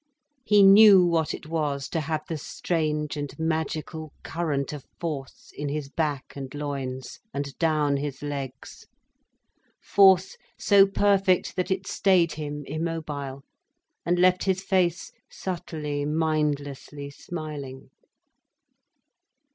He 0.43 0.63
knew 0.63 1.05
what 1.05 1.31
it 1.31 1.45
was 1.45 1.87
to 1.89 1.99
have 2.01 2.23
the 2.27 2.39
strange 2.39 3.15
and 3.17 3.37
magical 3.37 4.11
current 4.23 4.73
of 4.73 4.83
force 4.99 5.51
in 5.55 5.69
his 5.69 5.89
back 5.89 6.33
and 6.35 6.51
loins, 6.55 7.19
and 7.35 7.55
down 7.59 7.97
his 7.97 8.23
legs, 8.23 8.87
force 9.79 10.37
so 10.57 10.87
perfect 10.87 11.55
that 11.55 11.69
it 11.69 11.85
stayed 11.85 12.31
him 12.31 12.63
immobile, 12.65 13.43
and 14.03 14.17
left 14.17 14.45
his 14.45 14.63
face 14.63 15.11
subtly, 15.29 16.03
mindlessly 16.03 17.11
smiling. 17.11 17.91